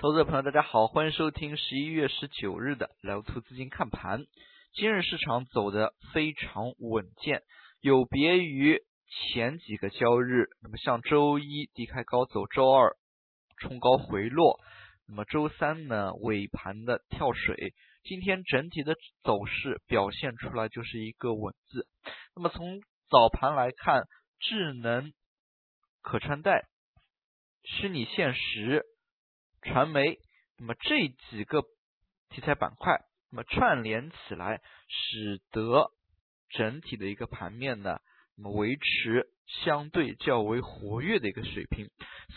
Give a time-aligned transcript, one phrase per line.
[0.00, 4.26] 投资者朋友，大家好，欢迎收听十一月十九日的聊图资金看盘。
[4.72, 7.42] 今日市场走的非常稳健，
[7.80, 10.50] 有别于前几个交易日。
[10.62, 12.96] 那么像周一低开高走，周二
[13.56, 14.60] 冲高回落，
[15.08, 17.74] 那么周三呢尾盘的跳水。
[18.04, 18.94] 今天整体的
[19.24, 21.88] 走势表现出来就是一个稳字。
[22.36, 24.04] 那么从早盘来看，
[24.38, 25.12] 智能、
[26.02, 26.68] 可穿戴、
[27.64, 28.84] 虚拟现实。
[29.62, 30.18] 传媒，
[30.58, 31.62] 那么这几个
[32.30, 35.90] 题材板块，那么串联起来，使得
[36.50, 37.98] 整体的一个盘面呢，
[38.36, 39.28] 那么维持
[39.64, 41.88] 相对较为活跃的一个水平。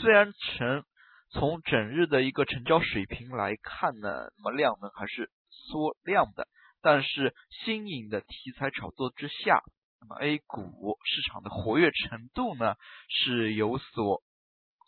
[0.00, 0.84] 虽然成
[1.30, 6.48] 从整日的一个成交水平来看呢，那么量能还是缩量的，
[6.80, 9.62] 但是新颖的题材炒作之下，
[10.00, 12.76] 那么 A 股市场的活跃程度呢
[13.08, 14.22] 是有所。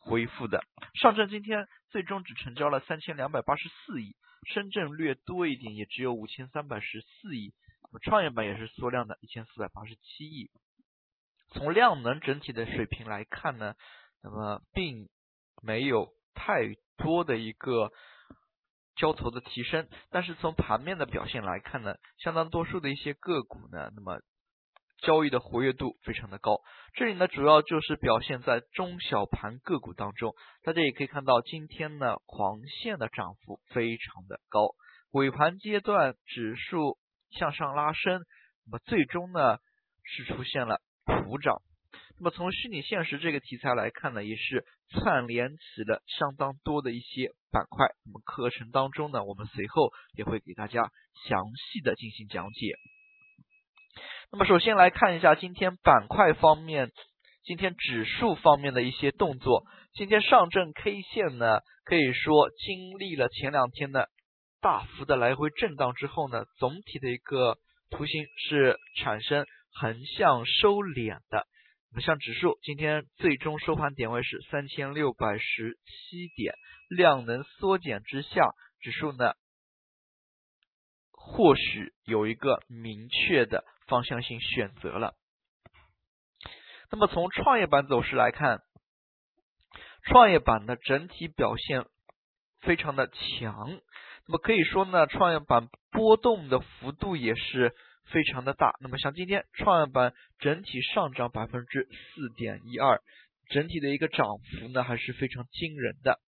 [0.00, 0.64] 恢复的，
[0.94, 4.16] 上证今天最终只成交了三千两百八十四亿，
[4.52, 7.52] 深圳略多一点，也只有五千三百十四亿。
[7.82, 10.50] 那么创业板也是缩量的，一千四百八十七亿。
[11.50, 13.74] 从量能整体的水平来看呢，
[14.22, 15.08] 那么并
[15.62, 17.92] 没有太多的一个
[18.96, 24.20] 交投的提升，但是从盘面的表现来看呢，相当多数的一些个股呢，那么。
[25.02, 26.60] 交易的活跃度非常的高，
[26.94, 30.34] 这里呢主要就是表现在中小盘个股当中。
[30.62, 34.74] 大家也可以看到，今天呢狂线的涨幅非常的高，
[35.10, 36.98] 尾盘阶段指数
[37.30, 38.24] 向上拉升，
[38.66, 39.58] 那么最终呢
[40.04, 41.62] 是出现了普涨。
[42.18, 47.86] 那么从虚拟现实这个题材来看呢，也是串联起了相当多的一些板块。
[48.04, 50.82] 那么课程当中呢，我们随后也会给大家
[51.26, 52.74] 详细的进行讲解。
[54.32, 56.90] 那么首先来看一下今天板块方面，
[57.42, 59.64] 今天指数方面的一些动作。
[59.92, 64.08] 今天上证 K 线呢，可以说经历了前两天的
[64.60, 67.56] 大幅的来回震荡之后呢，总体的一个
[67.90, 71.46] 图形是产生横向收敛的。
[71.92, 76.54] 那么像指数今天最终收盘点位是三千六百十七点，
[76.88, 78.50] 量能缩减之下，
[78.80, 79.32] 指数呢
[81.10, 83.64] 或许有一个明确的。
[83.90, 85.14] 方向性选择了。
[86.92, 88.60] 那么从创业板走势来看，
[90.06, 91.84] 创业板的整体表现
[92.60, 93.80] 非常的强。
[94.26, 97.74] 那么可以说呢，创业板波动的幅度也是
[98.12, 98.76] 非常的大。
[98.80, 103.02] 那么像今天创业板整体上涨百分之四点一二，
[103.50, 106.20] 整体的一个涨幅呢还是非常惊人的。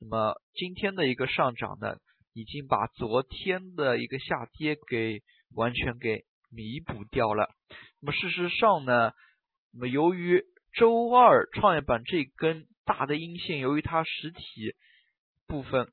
[0.00, 1.96] 那么今天的一个上涨呢，
[2.32, 5.20] 已经把昨天的一个下跌给
[5.54, 6.24] 完全给。
[6.50, 7.54] 弥补掉了。
[8.00, 9.12] 那么事实上呢，
[9.72, 14.74] 那么由于周二创业板这根大的阴线，由于它实体
[15.46, 15.92] 部分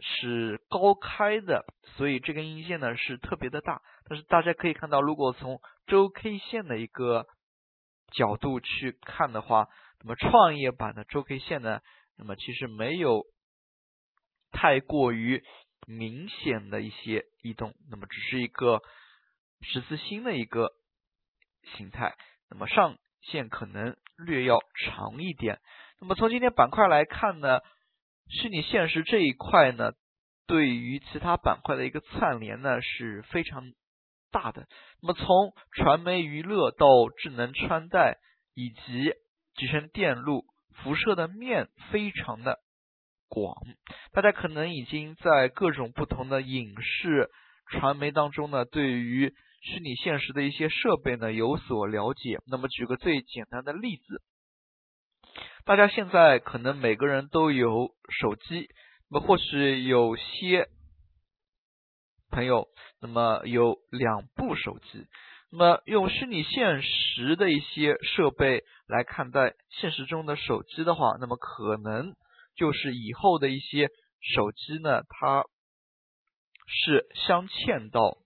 [0.00, 1.64] 是高开的，
[1.96, 3.82] 所以这根阴线呢是特别的大。
[4.08, 7.26] 但是大家可以看到，如果从周 K 线的一个
[8.12, 9.68] 角度去看的话，
[10.00, 11.80] 那么创业板的周 K 线呢，
[12.16, 13.26] 那么其实没有
[14.50, 15.44] 太过于
[15.86, 18.80] 明显的一些异动，那么只是一个。
[19.60, 20.70] 十字星的一个
[21.76, 22.14] 形态，
[22.50, 25.58] 那么上限可能略要长一点。
[26.00, 27.60] 那么从今天板块来看呢，
[28.28, 29.92] 虚拟现实这一块呢，
[30.46, 33.62] 对于其他板块的一个串联呢是非常
[34.30, 34.66] 大的。
[35.02, 36.86] 那么从传媒娱乐到
[37.18, 38.18] 智能穿戴
[38.54, 39.12] 以及
[39.56, 40.44] 集成电路，
[40.82, 42.58] 辐射的面非常的
[43.28, 43.54] 广。
[44.12, 47.30] 大家可能已经在各种不同的影视
[47.68, 54.22] 传媒当中呢，对于虚拟现实的一些设备呢有所了解，那么举个最简单的例子，
[55.64, 57.90] 大家现在可能每个人都有
[58.20, 58.68] 手机，
[59.10, 60.68] 那么或许有些
[62.30, 62.68] 朋友
[63.00, 65.06] 那么有两部手机，
[65.50, 72.14] 那么用虚拟现实的一些设备来看待现实中的手机的话，那么可能
[72.54, 73.88] 就是以后的一些
[74.20, 75.44] 手机呢，它
[76.66, 78.18] 是镶嵌到。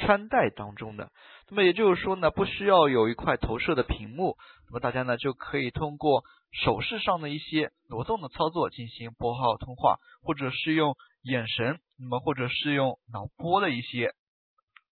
[0.00, 1.10] 穿戴当中的，
[1.48, 4.36] 那么也就是说呢，不需要有一块投射的屏幕，
[4.68, 6.22] 那么大家呢就可以通过
[6.52, 14.14] 手势上的一些挪动的操作进行拨号通话，或者是用眼神，那么或者是用脑波的一些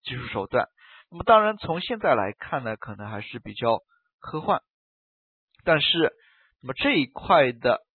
[0.02, 0.70] 技术手段。
[1.08, 3.78] 那么当然从现在来看呢，可能还是比较
[4.18, 4.60] 科幻，
[5.62, 6.16] 但是
[6.60, 7.86] 那么这一块的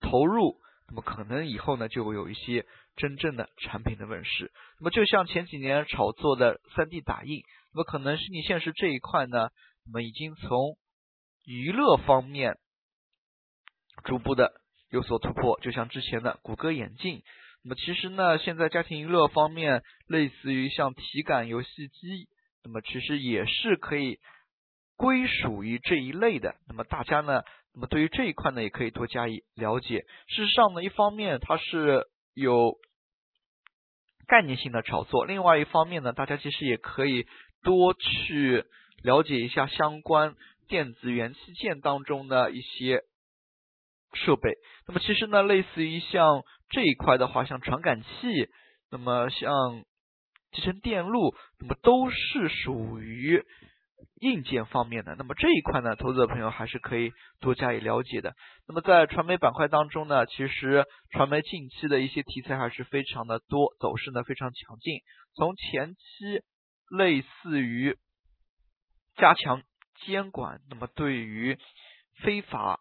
[0.00, 0.58] 投入，
[0.90, 2.66] 那么可能以后呢就会有一些。
[2.96, 9.48] 真正的产品的问世，那么就像前几年炒作的 3D 打印，那么可能虚拟现实这一块呢，
[9.86, 10.76] 那么已经从
[11.46, 12.58] 娱乐方面
[14.04, 14.52] 逐步的
[14.90, 17.22] 有所突破，就像之前的谷歌眼镜。
[17.62, 22.28] 那么其实呢，现在家庭娱乐方面，类似于像体感游戏机，
[22.64, 24.18] 那么其实也是可以
[24.96, 26.56] 归属于这一类的。
[26.68, 30.06] 那么大家呢，那么对于这一块呢，也可以多加以了解。
[30.28, 32.76] 事实上呢，一方面它是有
[34.26, 37.26] 概念性的炒作，另外一方面呢，大家其实也可以
[37.62, 38.64] 多去
[39.02, 40.34] 了解一下相关
[40.68, 43.02] 电子元器件当中的一些。
[44.12, 44.58] 设备，
[44.88, 48.08] 那么其实呢，类似于像这一块的话，像传感器，
[48.90, 49.84] 那么像
[50.50, 53.44] 集成电路，那么都是属于
[54.20, 55.14] 硬件方面的。
[55.16, 58.34] 那么这一块呢，投资者朋友还是可以多加以了解的。
[58.66, 65.00] 那么在传媒板块当中呢，其实传媒近期的一些题材还是非常的多，走势呢非常强劲。
[65.34, 66.42] 从前期
[66.90, 67.96] 类似于
[69.16, 69.62] 加强
[70.06, 71.58] 监管，那么对于
[72.22, 72.80] 非法。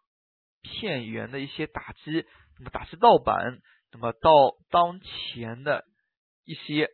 [0.61, 2.25] 片源的一些打击，
[2.57, 3.61] 那么打击盗版，
[3.93, 5.85] 那么到当前的
[6.43, 6.89] 一些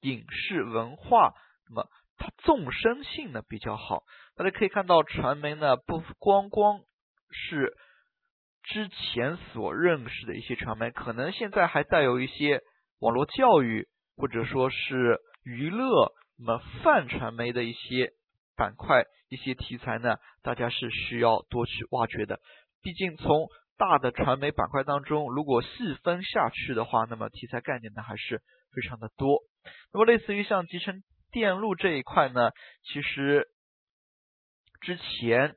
[0.00, 1.34] 影视文化，
[1.68, 1.86] 那么
[2.18, 4.02] 它纵深性呢比较好。
[4.34, 6.80] 大家可以看到，传媒呢不光光
[7.30, 7.74] 是
[8.62, 12.62] 之前所认识的一些传媒，可能现在还带有一些
[13.00, 18.12] 网络教育或者说是娱乐，那么泛传媒的一些
[18.56, 22.40] 板块、一些题材呢，大家是需要多去挖掘的。
[22.82, 23.48] 毕竟从
[23.78, 25.68] 大的传媒板块当中，如果细
[26.02, 28.42] 分下去的话，那么题材概念呢还是
[28.74, 29.40] 非常的多。
[29.92, 31.02] 那么类似于像集成
[31.36, 32.52] 电路这一块呢，
[32.82, 33.46] 其实
[34.80, 35.54] 之前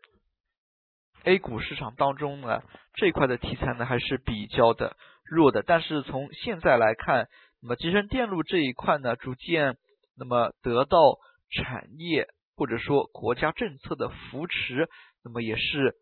[1.23, 2.61] A 股市场当中呢
[2.95, 5.63] 这一块的题材呢还是比较的弱的。
[5.65, 7.29] 但是从现在来看，
[7.61, 9.77] 那么集成电路这一块呢逐渐
[10.17, 11.17] 那么得到
[11.49, 12.27] 产业
[12.57, 14.89] 或者说国家政策的扶持，
[15.23, 15.95] 那么也是。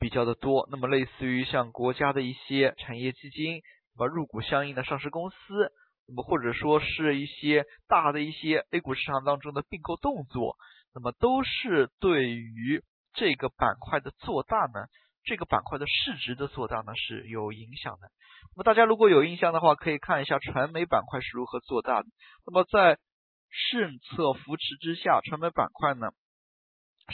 [0.00, 3.60] 比较的多，那么类似于像国家的一些产业基金，
[3.94, 5.36] 那么入股相应的上市公司，
[6.10, 10.56] 那么或者说是一些大的一些 A 股市场当中的并购动作，
[10.92, 12.82] 那么都是对于
[13.14, 14.86] 这个板块的做大呢，
[15.22, 18.10] 这个板块的市值的做大呢是有影响的。
[18.56, 22.08] 那么大家如果有印象的话，可以看一下传媒板块是如何做大的。
[22.44, 22.98] 那么在
[23.70, 26.10] 政策扶持之下，传媒板块呢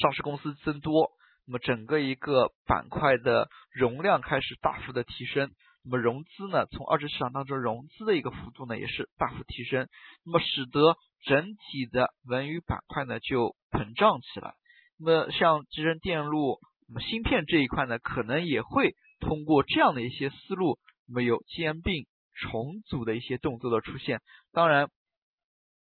[0.01, 1.11] 上市公司增多。
[1.47, 5.53] 那么整个一个板块的容量开始大幅的提升，
[5.89, 9.89] 那么融资呢，从二级市场当中融资的一个幅度呢也是大幅提升，
[10.25, 14.55] 那么使得整体的文娱板块呢就膨胀起来。
[14.99, 24.21] 那么像集成电路、那么芯片这一块呢，可能也会通过这样的一些思路，那么有兼并重组的一些动作的出现。
[24.53, 24.91] 当然，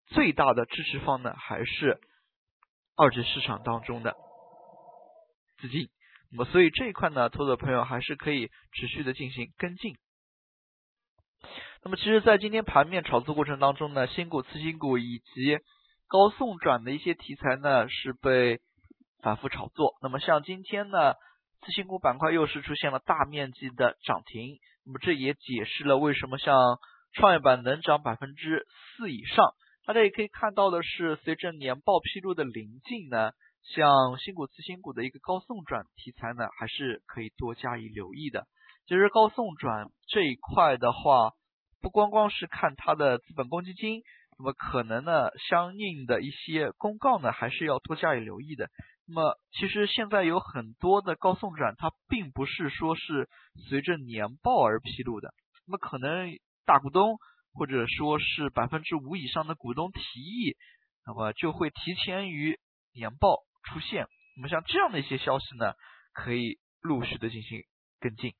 [0.07, 2.01] 最大的支持方呢还是
[2.97, 4.17] 二级市场当中的。
[5.59, 5.89] 资金，
[6.33, 9.97] 那么所以这一块呢，投资者朋友还是可以持续的进行跟进。
[11.85, 15.59] 那么其实，在今天盘面炒作过程当中呢，新股、次新股以及
[16.09, 18.61] 高送转的一些题材呢，是被
[19.23, 19.99] 反复炒作。
[20.01, 26.79] 那么像今天呢，次新股板块又是出现了大面积的涨停，那么这也解释了为什么像
[27.13, 28.65] 创业板能涨百分之
[28.97, 29.53] 四以上。
[29.85, 33.33] 大家也可以看到的是，随着年报披露的临近呢。
[33.65, 38.47] 像新股、次新股的一个高送转题材呢，还是可以多加以留意的。
[38.87, 41.31] 其实高送转这一块的话，
[41.81, 44.03] 不光光是看它的资本公积金，
[44.37, 48.69] 那么可能呢，相应的一些公告呢，还是要多加以留意的。
[49.07, 53.29] 那么其实现在有很多的高送转，它并不是说是
[53.69, 55.33] 随着年报而披露的，
[55.67, 56.31] 那么可能
[56.67, 57.19] 大股东
[57.55, 60.57] 或者说是百分之五以上的股东提议，
[61.07, 62.59] 那么就会提前于
[62.93, 63.39] 年报。
[63.63, 65.75] 出现，那么像这样的一些消息呢，
[66.13, 67.63] 可以陆续的进行
[68.01, 68.35] 跟进。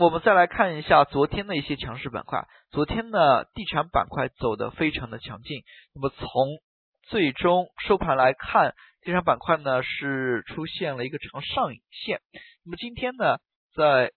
[0.00, 2.48] 我们再来看一下昨天的一些强势板块。
[2.70, 5.62] 昨天呢，地产板块走的非常的强劲。
[5.94, 6.26] 那么从
[7.02, 12.20] 最终收盘来看，地产板块呢是出现了一个长上影线。
[12.64, 13.38] 那么今天呢，
[13.76, 14.10] 在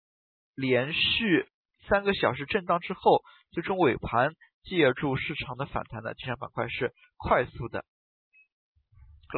[0.56, 1.48] 连续
[1.88, 7.86] 三个小时震荡之后，最终尾盘借助市场的反弹呢，地产板块是快速的。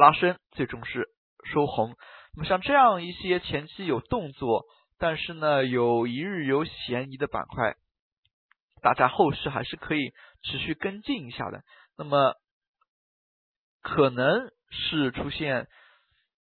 [0.00, 1.08] 拉伸最终是
[1.44, 1.96] 收红。
[2.34, 4.64] 那么像这样一些前期有动作，
[4.98, 7.76] 但是呢有一日游嫌疑的板块，
[8.80, 11.62] 大家后市还是可以持续跟进一下的。
[11.98, 12.34] 那么
[13.82, 15.68] 可能是出现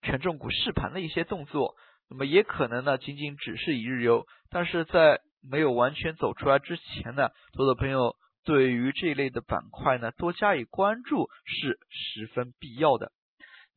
[0.02, 1.76] 权重股试盘的一些动作，
[2.10, 4.26] 那么也可能呢仅仅只是一日游。
[4.50, 8.16] 但是在没有完全走出来之前呢，多多朋友
[8.46, 13.12] 对于这一类的板块呢多加以关注是十分必要的。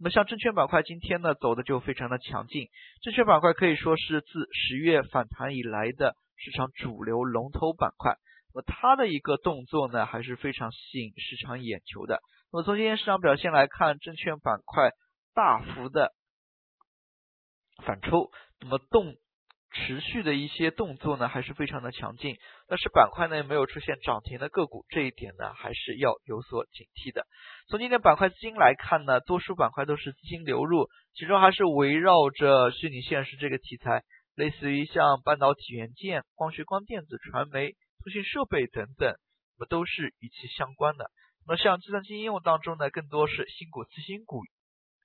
[0.00, 2.68] 那么像证券板块今天呢走的就非常的强劲，
[3.02, 8.16] 证券板块可以说是自十月反弹以来的市场主流龙头板块。
[8.54, 12.20] 那么它的一个动作呢还是非常吸引市场眼球的。
[12.52, 14.90] 那么从今天市场表现来看，证券板块
[15.34, 16.12] 大幅的
[17.84, 19.16] 反抽，那么动。
[19.70, 27.26] 持续的一些动作呢，还是非常的强劲，但是板块呢没有出现涨停的个股，这一点呢还是要有所警惕的。
[27.68, 37.72] 从今天板块资金来看呢，多数板块都是资金流入，其中还是围绕着虚拟现实这个题材，类似于像半导体元件、光学光电子、传媒、
[38.02, 39.14] 通讯设备等等，
[39.58, 41.10] 那么都是与其相关的。
[41.46, 44.40] 那么像计算机应用当中呢，更多是新股、次新股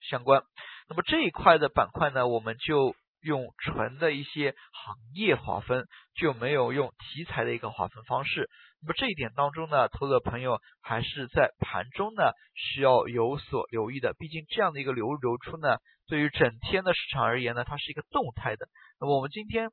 [0.10, 0.42] 相关。
[0.88, 2.96] 那么这一块的板块呢，我们就。
[3.24, 8.50] 用纯的一些行业划分，就没有用题材的一个划分方式。
[8.82, 14.14] 那么这一点当中呢，投资者朋友还是在盘中呢需要有所留意的。
[14.20, 15.78] 毕竟这样的一个流入流出呢，
[16.08, 18.68] 对于整天的市场而言呢，它是一个动态的。
[19.00, 19.70] 那么我们今天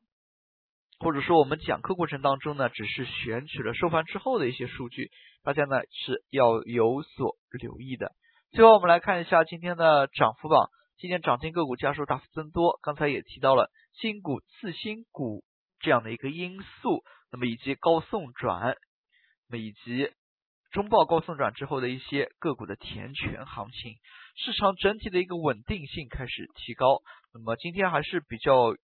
[1.00, 5.10] 或者说我们讲课过程当中呢，只是选取了收盘之后的一些数据，
[5.42, 8.12] 大家呢是要有所留意的。
[8.52, 10.70] 最后我们来看一下今天的涨幅榜。
[11.00, 15.42] 今天涨停个股家数大幅增多，刚才也提到了新股、次新股
[15.78, 17.02] 这样的一个因素，
[17.32, 18.76] 那么以及高送转，
[19.48, 20.10] 那么以及
[20.70, 23.94] 中报高送转之后的一些个股的填权行情，
[24.36, 27.00] 市场整体的一个稳定性开始提高，
[27.32, 28.74] 那么今天还是比较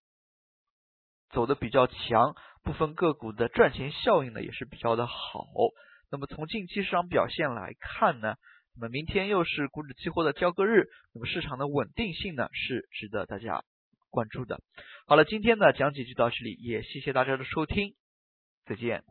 [1.29, 2.33] 走的比较强，
[2.63, 5.45] 部分个股的赚钱效应呢也是比较的好，
[6.09, 8.37] 那么从近期市场表现来看呢。
[8.79, 13.63] 那么明天又是股指期货的交割日，那么市场的稳定性呢是值得大家
[14.11, 14.61] 关注的。
[15.07, 17.95] 好了，今天的讲解就到这里，也谢谢大家的收听，
[18.65, 19.03] 再见。